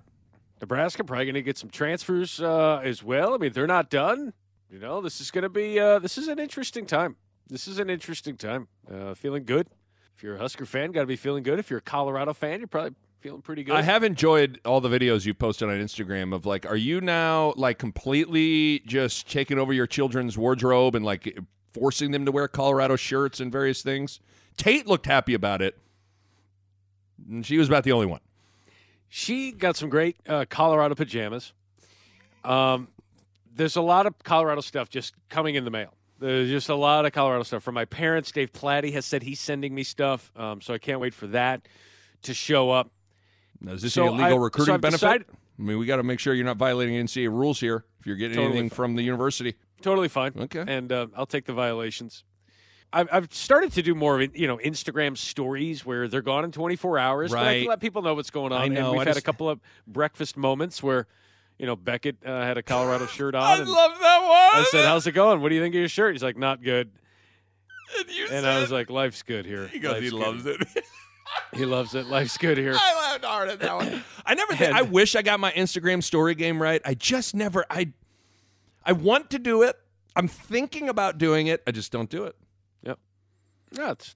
[0.61, 3.35] Nebraska probably going to get some transfers uh, as well.
[3.35, 4.33] I mean, they're not done.
[4.69, 7.17] You know, this is going to be uh, this is an interesting time.
[7.53, 8.67] This is an interesting time.
[8.91, 9.67] Uh, feeling good.
[10.17, 11.59] If you're a Husker fan, got to be feeling good.
[11.59, 13.75] If you're a Colorado fan, you're probably feeling pretty good.
[13.75, 17.53] I have enjoyed all the videos you posted on Instagram of like, are you now
[17.59, 21.38] like completely just taking over your children's wardrobe and like
[21.75, 24.21] forcing them to wear Colorado shirts and various things?
[24.57, 25.79] Tate looked happy about it.
[27.29, 28.21] And she was about the only one.
[29.11, 31.53] She got some great uh, Colorado pajamas.
[32.45, 32.88] Um,
[33.55, 35.93] there's a lot of Colorado stuff just coming in the mail.
[36.23, 38.31] There's just a lot of Colorado stuff from my parents.
[38.31, 41.67] Dave Plati has said he's sending me stuff, um, so I can't wait for that
[42.23, 42.91] to show up.
[43.61, 45.01] Now, is this So a legal I- recruiting so benefit?
[45.01, 45.27] decided-
[45.59, 48.17] I mean, we got to make sure you're not violating NCAA rules here if you're
[48.17, 48.77] getting Totally anything fine.
[48.77, 49.55] from the university.
[49.83, 50.33] Totally fine.
[50.39, 50.65] Okay.
[50.67, 52.23] and uh, I'll take the violations.
[52.93, 56.53] I've, I've started to do more of you know Instagram stories where they're gone in
[56.53, 57.31] 24 hours.
[57.33, 57.59] But I Right.
[57.63, 58.61] can let people know what's going on.
[58.61, 61.07] I know, And we've I had a couple of breakfast moments where.
[61.59, 63.43] You know, Beckett uh, had a Colorado shirt on.
[63.43, 64.62] I and love that one.
[64.62, 65.41] I said, "How's it going?
[65.41, 66.91] What do you think of your shirt?" He's like, "Not good."
[68.31, 70.85] And, I was like, "Life's good here." He goes, Life's he good loves here." it.
[71.55, 72.07] He loves it.
[72.09, 72.75] Life's good here.
[72.77, 74.05] I laughed hard at that one.
[74.27, 74.55] I never.
[74.55, 76.83] Think, I wish I got my Instagram story game right.
[76.85, 77.65] I just never.
[77.71, 77.93] I.
[78.85, 79.77] I want to do it.
[80.15, 81.62] I'm thinking about doing it.
[81.67, 82.37] I just don't do it.
[82.83, 82.99] Yep.
[83.79, 84.15] No, it's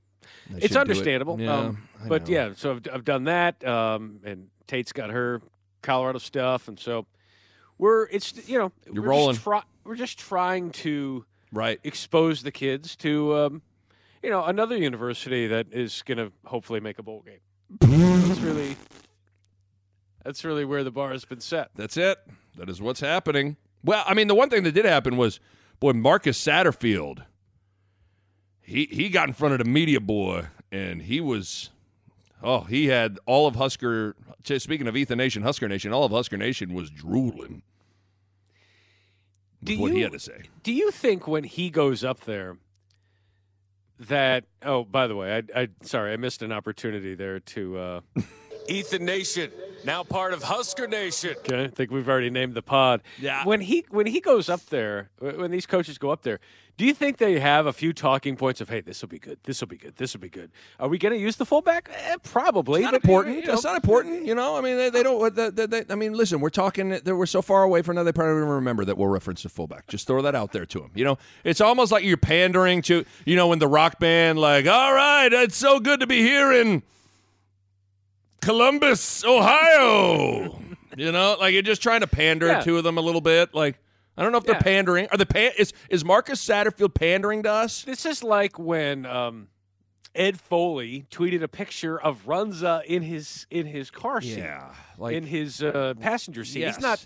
[0.48, 0.80] I should it's do it.
[0.80, 1.40] understandable.
[1.40, 2.34] Yeah, um, but know.
[2.34, 5.40] yeah, so I've, I've done that, um, and Tate's got her
[5.82, 7.06] Colorado stuff, and so
[7.78, 9.34] we're it's you know You're we're rolling.
[9.34, 13.62] Just try, we're just trying to right expose the kids to um,
[14.22, 17.40] you know another university that is going to hopefully make a bowl game.
[18.28, 18.76] that's really
[20.24, 21.70] that's really where the bar has been set.
[21.76, 22.18] That's it.
[22.56, 23.56] That is what's happening.
[23.84, 25.38] Well, I mean, the one thing that did happen was,
[25.78, 27.24] boy, Marcus Satterfield.
[28.60, 31.70] He he got in front of the media boy, and he was,
[32.42, 34.14] oh, he had all of Husker.
[34.44, 37.62] Speaking of Ethan Nation, Husker Nation, all of Husker Nation was drooling.
[39.60, 40.42] with Do what he had to say.
[40.62, 42.58] Do you think when he goes up there
[43.98, 44.44] that?
[44.62, 47.78] Oh, by the way, I, I sorry, I missed an opportunity there to.
[47.78, 48.00] Uh,
[48.68, 49.52] Ethan Nation,
[49.84, 51.36] now part of Husker Nation.
[51.38, 53.00] okay, I think we've already named the pod.
[53.18, 53.44] Yeah.
[53.44, 56.40] When he when he goes up there, when these coaches go up there,
[56.76, 59.38] do you think they have a few talking points of, hey, this will be good,
[59.44, 60.50] this will be good, this will be good?
[60.78, 61.88] Are we going to use the fullback?
[61.90, 62.82] Eh, probably.
[62.82, 63.36] It's not important.
[63.36, 64.26] you know, That's not important.
[64.26, 65.34] You know, I mean, they, they don't.
[65.34, 67.00] They, they, they, I mean, listen, we're talking.
[67.04, 68.02] We're so far away from now.
[68.02, 69.86] They probably don't remember that we'll reference the fullback.
[69.86, 70.90] Just throw that out there to them.
[70.94, 73.04] You know, it's almost like you're pandering to.
[73.24, 76.52] You know, when the rock band, like, all right, it's so good to be here
[76.52, 76.82] in
[78.40, 80.60] Columbus, Ohio.
[80.96, 82.60] you know, like you're just trying to pander Yeah.
[82.60, 83.54] to them a little bit.
[83.54, 83.78] Like,
[84.16, 85.08] I don't know if they're pandering.
[85.10, 87.82] Are the pan- is is Marcus Satterfield pandering to us?
[87.82, 89.48] This is like when um,
[90.14, 94.38] Ed Foley tweeted a picture of Runza in his in his car seat.
[94.38, 96.60] Yeah, like- in his uh, passenger seat.
[96.60, 96.76] Yes.
[96.76, 97.04] He's not.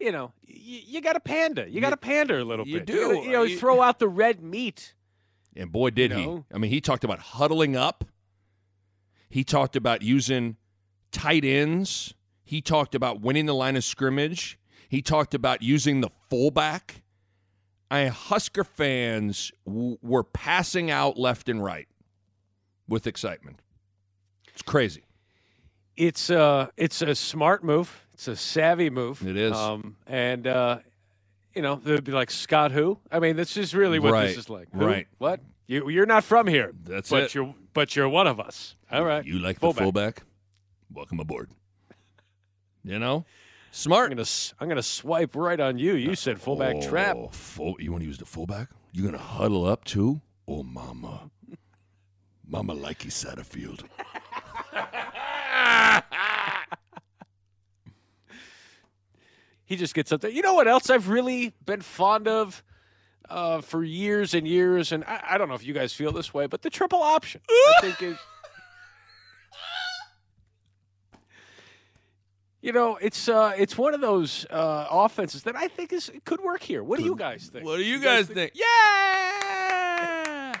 [0.00, 1.68] You know, you, you got to panda.
[1.68, 2.86] You got to pander a little you bit.
[2.86, 2.92] do.
[2.92, 4.94] You, gotta, you know, You- throw out the red meat.
[5.56, 6.24] And boy, did he.
[6.24, 6.44] know?
[6.54, 8.04] I mean, he talked about huddling up.
[9.28, 10.56] He talked about using
[11.10, 12.14] tight ends.
[12.44, 14.57] He talked about winning the line of scrimmage.
[14.88, 17.02] He talked about using the fullback.
[17.90, 21.88] I Husker fans w- were passing out left and right
[22.88, 23.60] with excitement.
[24.52, 25.04] It's crazy.
[25.96, 28.06] It's uh it's a smart move.
[28.14, 29.26] It's a savvy move.
[29.26, 29.52] It is.
[29.52, 30.78] Um, and uh,
[31.54, 32.98] you know, they'd be like Scott who?
[33.10, 34.26] I mean, this is really what Right.
[34.28, 34.68] this is like.
[34.72, 34.84] Who?
[34.86, 35.06] Right.
[35.18, 35.40] What?
[35.66, 36.72] You you're not from here.
[36.84, 37.34] That's but it.
[37.34, 38.74] you're but you're one of us.
[38.90, 39.24] All right.
[39.24, 39.76] You like Fullback.
[39.78, 40.22] the fullback?
[40.92, 41.50] Welcome aboard.
[42.84, 43.24] You know?
[43.70, 44.10] Smart.
[44.10, 44.28] I'm gonna
[44.60, 45.94] I'm gonna swipe right on you.
[45.94, 47.16] You said fullback trap.
[47.16, 48.68] Oh, full, you want to use the fullback?
[48.92, 50.20] You're going to huddle up too?
[50.46, 51.30] Oh, mama.
[52.46, 53.84] Mama likey Satterfield.
[59.64, 60.30] He just gets up there.
[60.30, 62.64] You know what else I've really been fond of
[63.28, 66.32] uh, for years and years, and I, I don't know if you guys feel this
[66.32, 68.16] way, but the triple option I think is.
[72.60, 76.40] You know, it's uh, it's one of those uh, offenses that I think is could
[76.40, 76.82] work here.
[76.82, 77.64] What do you guys think?
[77.64, 78.52] What do you guys think?
[78.54, 80.54] Yeah.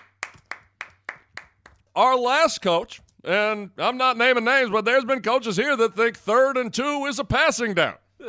[1.96, 6.16] Our last coach, and I'm not naming names, but there's been coaches here that think
[6.16, 7.94] third and two is a passing down.
[8.20, 8.28] Boo!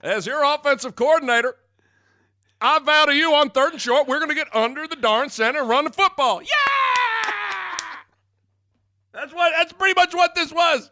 [0.00, 1.54] As your offensive coordinator,
[2.60, 5.30] I vow to you on third and short, we're going to get under the darn
[5.30, 6.42] center and run the football.
[6.42, 6.48] Yeah!
[9.12, 9.52] That's what.
[9.56, 10.90] That's pretty much what this was.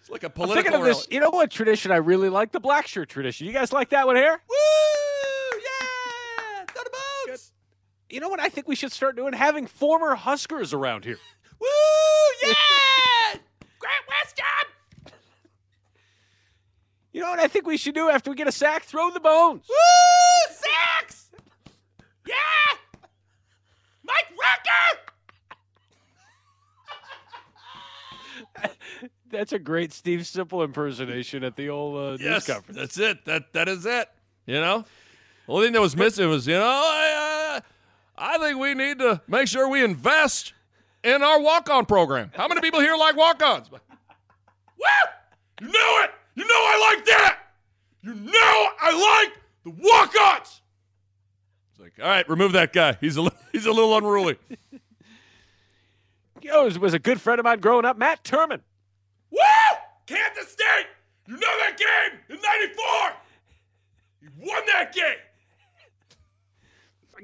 [0.00, 0.62] It's like a I'm political.
[0.62, 1.06] thinking of this.
[1.10, 2.52] You know what tradition I really like?
[2.52, 3.46] The black shirt tradition.
[3.46, 4.32] You guys like that one here?
[4.32, 5.60] Woo!
[5.62, 6.64] Yeah!
[6.74, 6.90] Go to
[7.26, 7.52] boats!
[8.10, 9.32] You know what I think we should start doing?
[9.32, 11.18] Having former Huskers around here.
[11.60, 11.66] Woo!
[12.42, 12.52] Yeah!
[13.78, 15.12] Grant Wistrom!
[17.12, 18.82] You know what I think we should do after we get a sack?
[18.82, 19.64] Throw the bones.
[19.68, 20.54] Woo!
[20.54, 21.30] Sacks!
[22.26, 22.34] Yeah!
[24.02, 25.00] Mike Rucker!
[29.34, 32.78] That's a great Steve Sipple impersonation at the old uh, news Yes, conference.
[32.78, 33.24] that's it.
[33.24, 34.08] That that is it.
[34.46, 34.84] You know,
[35.46, 37.60] the only thing that was missing was you know I uh,
[38.16, 40.52] I think we need to make sure we invest
[41.02, 42.30] in our walk-on program.
[42.34, 43.70] How many people here like walk-ons?
[43.70, 43.80] Woo!
[45.60, 46.10] You know it.
[46.36, 47.38] You know I like that.
[48.02, 48.32] You know
[48.80, 50.60] I like the walk-ons.
[51.72, 52.96] It's like, all right, remove that guy.
[53.00, 54.36] He's a li- he's a little unruly.
[56.52, 58.60] Was, was a good friend of mine growing up, Matt Turman.
[59.34, 59.78] Woo!
[60.06, 60.86] Kansas State!
[61.26, 62.84] You know that game in 94!
[64.22, 65.16] You won that game!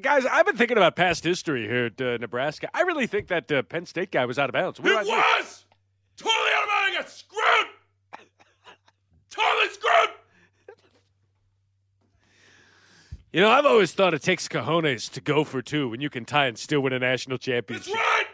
[0.00, 2.70] Guys, I've been thinking about past history here at uh, Nebraska.
[2.72, 4.80] I really think that uh, Penn State guy was out of bounds.
[4.80, 5.66] What It was!
[6.16, 6.88] Totally out of bounds.
[6.88, 7.66] I got screwed!
[9.30, 10.10] totally screwed!
[13.32, 16.24] You know, I've always thought it takes cojones to go for two when you can
[16.24, 17.92] tie and still win a national championship.
[17.92, 18.26] That's right!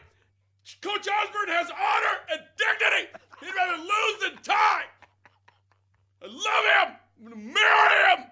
[0.81, 3.26] Coach Osborne has honor and dignity!
[3.47, 4.83] He'd rather lose than tie!
[6.21, 6.97] I love him!
[7.19, 8.25] I'm gonna marry him!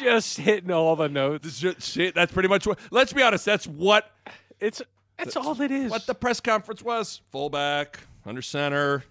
[0.00, 1.64] Just hitting all the notes.
[1.78, 2.78] See, that's pretty much what.
[2.90, 3.44] Let's be honest.
[3.44, 4.10] That's what.
[4.60, 4.80] It's
[5.16, 5.90] that's all it is.
[5.90, 7.20] What the press conference was.
[7.30, 9.02] Fullback, under center,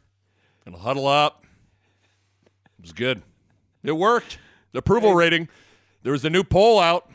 [0.64, 1.44] gonna huddle up.
[2.80, 3.22] It was good.
[3.84, 4.40] It worked.
[4.72, 5.50] The approval rating.
[6.04, 7.12] There was a new poll out.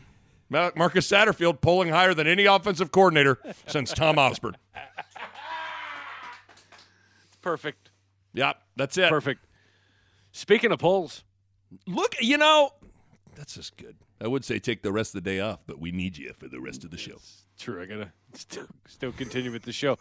[0.53, 4.57] Ma- Marcus Satterfield polling higher than any offensive coordinator since Tom Osborne.
[7.41, 7.91] Perfect.
[8.35, 9.09] Yep, that's it.
[9.09, 9.45] Perfect.
[10.33, 11.25] Speaking of polls,
[11.87, 12.71] Look, you know,
[13.35, 13.97] that's just good.
[14.21, 16.49] I would say take the rest of the day off, but we need you for
[16.49, 17.17] the rest of the show.
[17.59, 17.83] true.
[17.83, 19.99] I gotta still, still continue with the show.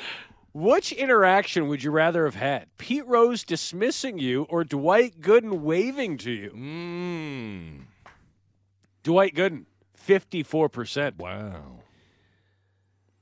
[0.54, 2.66] Which interaction would you rather have had?
[2.78, 6.50] Pete Rose dismissing you or Dwight Gooden waving to you?
[6.50, 7.80] Mm.
[9.02, 9.64] Dwight Gooden,
[10.08, 11.18] 54%.
[11.18, 11.80] Wow.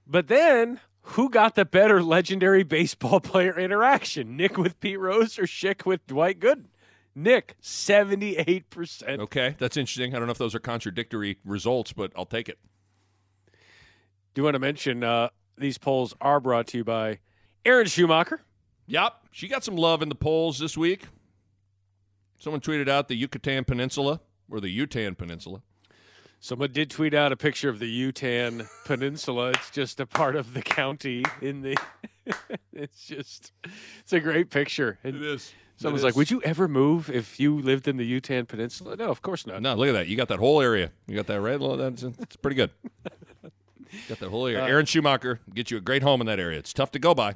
[0.07, 4.37] But then, who got the better legendary baseball player interaction?
[4.37, 6.67] Nick with Pete Rose or Schick with Dwight Gooden?
[7.15, 9.19] Nick, 78%.
[9.21, 10.15] Okay, that's interesting.
[10.15, 12.59] I don't know if those are contradictory results, but I'll take it.
[14.35, 17.21] Do you want to mention uh, these polls are brought to you by
[17.65, 18.43] Aaron Schumacher?
[18.87, 21.07] Yep, she got some love in the polls this week.
[22.39, 24.21] Someone tweeted out the Yucatan Peninsula
[24.51, 25.63] or the Yutan Peninsula.
[26.41, 29.51] Someone did tweet out a picture of the Yutan Peninsula.
[29.51, 31.77] It's just a part of the county in the.
[32.73, 33.53] it's just,
[34.01, 34.99] it's a great picture.
[35.03, 35.53] And It is.
[35.79, 39.11] Someone's It like, "Would you ever move if you lived in the Yutan Peninsula?" No,
[39.11, 39.61] of course not.
[39.61, 40.07] No, look at that.
[40.07, 40.91] You got that whole area.
[41.07, 41.61] You got that red.
[41.61, 42.71] That's it's pretty good.
[44.09, 44.63] got that whole area.
[44.63, 46.59] Uh, Aaron Schumacher get you a great home in that area.
[46.59, 47.35] It's tough to go by,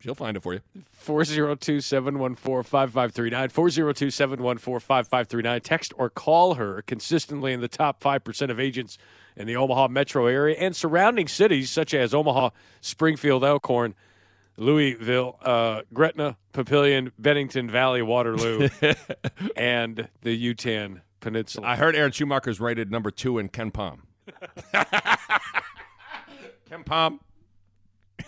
[0.00, 0.60] she'll find it for you.
[0.92, 3.48] 402 714 5539.
[3.48, 5.60] 402 714 5539.
[5.60, 8.98] Text or call her consistently in the top 5% of agents
[9.36, 13.94] in the Omaha metro area and surrounding cities such as Omaha, Springfield, Elkhorn,
[14.56, 18.68] Louisville, uh, Gretna, Papillion, Bennington Valley, Waterloo,
[19.56, 21.66] and the Yutan Peninsula.
[21.68, 24.00] I heard Aaron Schumacher's rated number two in KenPom.
[26.70, 27.20] KenPom.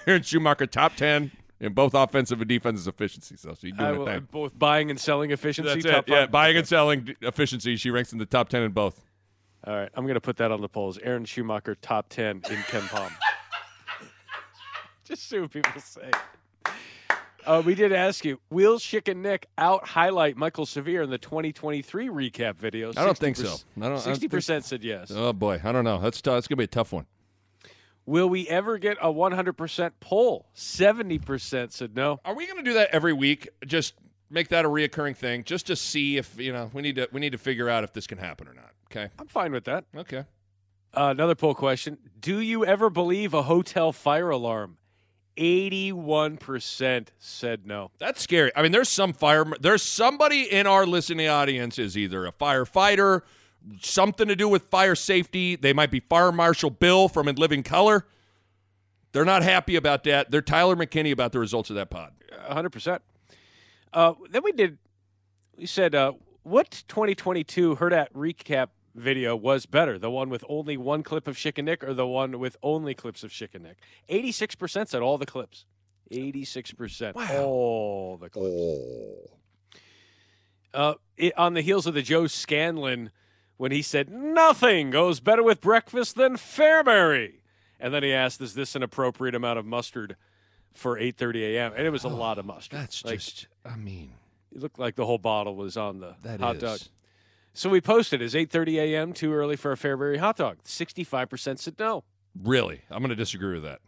[0.07, 3.36] Aaron Schumacher top ten in both offensive and defensive efficiency.
[3.36, 4.26] So she's doing will- thing.
[4.30, 5.82] both buying and selling efficiency.
[5.82, 6.11] That's it.
[6.11, 7.76] Yeah, buying and selling efficiency.
[7.76, 9.00] She ranks in the top ten in both.
[9.66, 10.98] All right, I'm going to put that on the polls.
[11.02, 13.12] Aaron Schumacher, top 10 in KenPom.
[15.04, 16.11] Just see what people say.
[17.44, 21.18] Uh, we did ask you, will Schick and Nick out highlight Michael Severe in the
[21.18, 22.90] 2023 recap video?
[22.96, 23.44] I don't think so.
[23.48, 25.11] I don't- I don't Sixty think- percent said yes.
[25.14, 25.98] Oh boy, I don't know.
[26.00, 26.36] That's tough.
[26.36, 27.04] That's gonna be a tough one.
[28.07, 30.46] Will we ever get a 100% poll?
[30.57, 32.20] 70% said no.
[32.24, 33.48] Are we going to do that every week?
[33.66, 33.94] Just
[34.30, 37.20] make that a reoccurring thing, just to see if you know we need to we
[37.20, 38.70] need to figure out if this can happen or not.
[38.90, 39.09] Okay.
[39.18, 39.84] I'm fine with that.
[39.94, 40.24] Okay.
[40.94, 44.76] Uh, another poll question: Do you ever believe a hotel fire alarm?
[45.36, 47.90] 81% said no.
[47.98, 48.53] That's scary.
[48.55, 49.46] I mean, there's some fire.
[49.61, 53.22] There's somebody in our listening audience is either a firefighter,
[53.80, 55.56] something to do with fire safety.
[55.56, 58.06] They might be Fire Marshal Bill from In Living Color.
[59.12, 60.30] They're not happy about that.
[60.30, 62.12] They're Tyler McKinney about the results of that pod.
[62.48, 63.00] 100%.
[63.92, 64.78] Uh, then we did,
[65.56, 69.98] we said, uh, what 2022 Hurrdat recap video was better?
[69.98, 72.94] The one with only one clip of Schick and Nick or the one with only
[72.94, 73.78] clips of Schick and Nick?
[74.08, 75.66] 86% said all the clips.
[76.12, 77.16] 86%.
[77.38, 79.32] All the clips.
[80.72, 83.11] Uh, it, on the heels of the Joe Scanlon
[83.61, 87.40] when he said, nothing goes better with breakfast than Fairbury.
[87.78, 90.16] And then he asked, is this an appropriate amount of mustard
[90.72, 91.72] for 8.30 a.m.?
[91.76, 92.78] And it was a lot of oh, mustard.
[92.80, 94.14] That's Like, just, I mean,
[94.50, 96.62] it looked like the whole bottle was on the That hot is.
[96.62, 96.78] dog.
[97.52, 99.12] So we posted, is 8.30 a.m.
[99.12, 100.62] too early for a Fairbury hot dog?
[100.64, 102.04] 65% said no.
[102.42, 103.80] really, I'm going to disagree with that.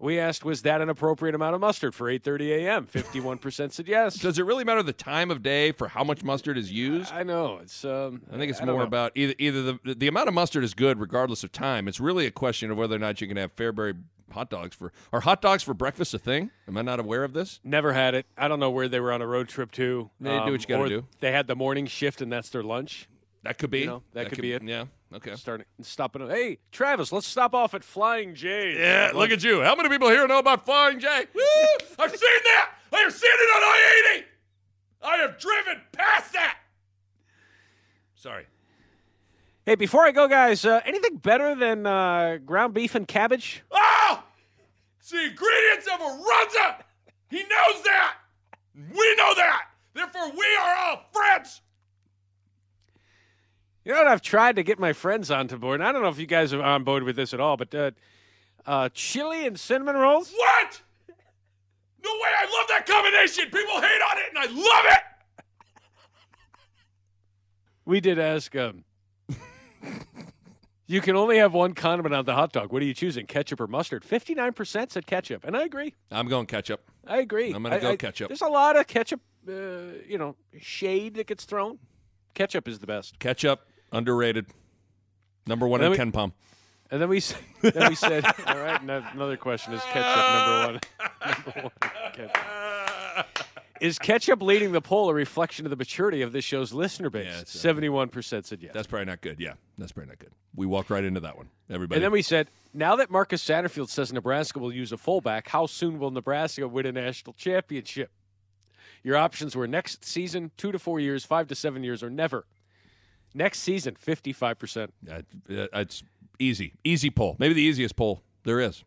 [0.00, 2.86] We asked, was that an appropriate amount of mustard for 8.30 a.m.?
[2.86, 4.14] 51% said yes.
[4.14, 7.12] Does it really matter the time of day for how much mustard is used?
[7.12, 7.58] I know.
[7.62, 7.84] It's.
[7.84, 10.72] Um, I think it's I more about either either the the amount of mustard is
[10.72, 11.86] good regardless of time.
[11.86, 13.96] It's really a question of whether or not you can have Fairbury
[14.32, 16.50] hot dogs for are hot dogs for breakfast a thing?
[16.68, 17.60] Am I not aware of this?
[17.64, 18.26] Never had it.
[18.38, 20.10] I don't know where they were on a road trip to.
[20.20, 21.06] They do what you gotta do.
[21.20, 23.08] They had the morning shift, and that's their lunch.
[23.42, 23.80] That could be.
[23.80, 24.62] You know, that, could, be it.
[24.62, 24.86] Yeah.
[25.12, 25.34] Okay.
[25.34, 26.28] Starting stopping.
[26.28, 28.78] Hey, Travis, let's stop off at Flying J's.
[28.78, 29.60] Yeah, look at you.
[29.62, 31.26] How many people here know about Flying J?
[31.34, 31.42] Woo!
[31.98, 32.70] I've seen that.
[32.92, 34.26] I have seen it on I 80.
[35.02, 36.58] I have driven past that.
[38.14, 38.46] Sorry.
[39.66, 43.62] Hey, before I go, guys, uh, anything better than uh, ground beef and cabbage?
[43.70, 44.22] Oh!
[45.00, 46.82] It's the ingredients of a runza.
[47.28, 48.14] He knows that.
[48.74, 49.62] We know that.
[49.94, 51.62] Therefore, we are all friends.
[53.84, 54.08] You know what?
[54.08, 55.80] I've tried to get my friends onto board.
[55.80, 57.74] and I don't know if you guys are on board with this at all, but
[57.74, 57.90] uh,
[58.66, 60.30] uh, chili and cinnamon rolls.
[60.36, 60.82] What?
[62.02, 62.28] No way.
[62.38, 63.44] I love that combination.
[63.46, 65.44] People hate on it, and I love it.
[67.84, 68.54] We did ask.
[68.54, 68.84] Um,
[70.86, 72.72] you can only have one condiment on the hot dog.
[72.72, 74.04] What are you choosing, ketchup or mustard?
[74.04, 75.94] Fifty-nine percent said ketchup, and I agree.
[76.10, 76.82] I'm going ketchup.
[77.06, 77.52] I agree.
[77.52, 78.28] I'm gonna I- go I- ketchup.
[78.28, 79.52] There's a lot of ketchup, uh,
[80.06, 81.78] you know, shade that gets thrown.
[82.34, 83.18] Ketchup is the best.
[83.18, 83.60] Ketchup
[83.92, 84.46] underrated.
[85.46, 86.32] Number one in we- KenPom.
[86.92, 87.22] And then we
[87.62, 88.82] then we said, all right.
[88.84, 90.80] no- Another question is ketchup number one.
[91.46, 91.90] number one.
[92.12, 93.26] Ketchup.
[93.80, 97.44] Is ketchup leading the poll a reflection of the maturity of this show's listener base?
[97.46, 98.72] Seventy-one percent said yes.
[98.74, 99.38] That's probably not good.
[99.40, 100.32] Yeah, that's probably not good.
[100.54, 101.48] We walked right into that one.
[101.70, 101.96] Everybody.
[101.98, 105.66] And then we said, now that Marcus Satterfield says Nebraska will use a fullback, how
[105.66, 108.10] soon will Nebraska win a national championship?
[109.04, 112.44] Your options were next season, two to four years, five to seven years, or never.
[113.34, 114.88] Next season, 55%.
[115.08, 116.02] Uh, uh, it's
[116.38, 117.36] easy, easy poll.
[117.38, 118.84] Maybe the easiest poll there is.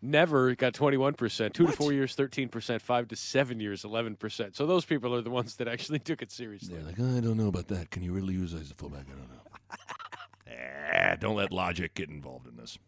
[0.00, 1.54] Never got 21%.
[1.54, 2.80] Two to four years, 13%.
[2.80, 4.54] Five to seven years, 11%.
[4.54, 6.76] So those people are the ones that actually took it seriously.
[6.76, 7.90] They're like, I don't know about that.
[7.90, 9.06] Can you really use it as a fullback?
[9.08, 10.54] I don't know.
[10.54, 12.78] Eh, don't let logic get involved in this.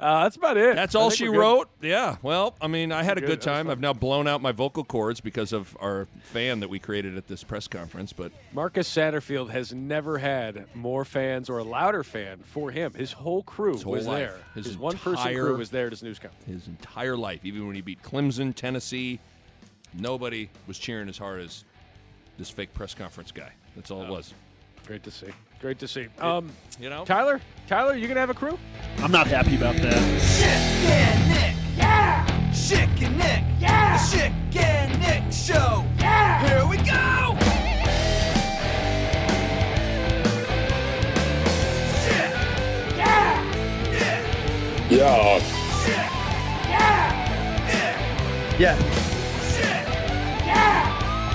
[0.00, 0.74] Uh, that's about it.
[0.74, 1.68] That's all she wrote.
[1.80, 2.16] Yeah.
[2.20, 3.28] Well, I mean, I had a Good.
[3.28, 3.70] good time.
[3.70, 7.28] I've now blown out my vocal cords because of our fan that we created at
[7.28, 8.12] this press conference.
[8.12, 12.92] But Marcus Satterfield has never had more fans or a louder fan for him.
[12.94, 14.18] His whole crew His whole was life.
[14.18, 14.38] there.
[14.56, 16.44] His His, one person crew was there at his news conference.
[16.44, 19.20] his entire life, even when he beat Clemson, Tennessee,
[19.92, 21.64] nobody was cheering as hard as
[22.36, 23.52] this fake press conference guy.
[23.76, 24.34] That's all it was.
[24.88, 25.28] Great to see.
[25.64, 26.08] Great to see.
[26.18, 28.58] Um, you know, Tyler, Tyler, you gonna have a crew?
[28.98, 29.96] I'm not happy about that.
[30.20, 31.56] Schick and Nick.
[31.78, 32.26] Yeah.
[32.50, 33.42] Schick and Nick.
[33.58, 33.96] Yeah.
[33.96, 35.82] The Schick and Nick Show.
[35.98, 36.46] Yeah.
[36.46, 37.34] Here we go.
[42.04, 42.32] Schick.
[42.98, 43.42] Yeah.
[43.90, 44.90] Nick.
[44.90, 45.40] Yeah.
[45.80, 46.10] Schick.
[46.68, 47.08] Yeah.
[47.64, 48.60] Nick.
[48.60, 48.76] Yeah.
[49.56, 49.84] Schick.
[50.44, 50.76] Yeah.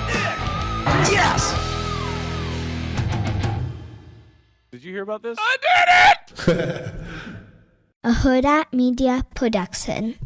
[0.06, 1.10] Nick.
[1.10, 1.69] Yes.
[4.90, 5.38] You hear about this?
[5.38, 5.56] I
[6.36, 6.94] did it.
[8.02, 10.16] A Hurrdat Media Production.